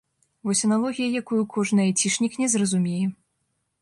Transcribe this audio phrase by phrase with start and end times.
[0.47, 3.03] Вось аналогія, якую кожны айцішнік не зразумее.